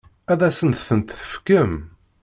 [0.31, 1.81] Ad asen-tent-tefkemt?